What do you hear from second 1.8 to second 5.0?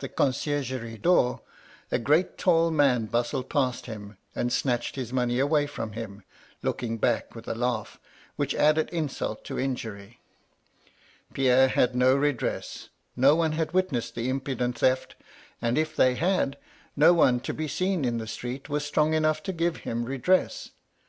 a great tall man bustled past him, and snatched